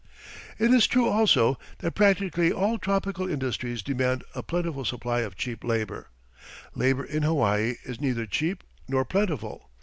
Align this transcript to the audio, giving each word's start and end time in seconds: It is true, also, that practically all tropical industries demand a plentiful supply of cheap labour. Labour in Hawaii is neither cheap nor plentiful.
It 0.57 0.71
is 0.71 0.87
true, 0.87 1.07
also, 1.07 1.59
that 1.77 1.91
practically 1.91 2.51
all 2.51 2.79
tropical 2.79 3.29
industries 3.29 3.83
demand 3.83 4.23
a 4.33 4.41
plentiful 4.41 4.83
supply 4.83 5.19
of 5.19 5.35
cheap 5.35 5.63
labour. 5.63 6.09
Labour 6.73 7.03
in 7.05 7.21
Hawaii 7.21 7.75
is 7.83 8.01
neither 8.01 8.25
cheap 8.25 8.63
nor 8.87 9.05
plentiful. 9.05 9.69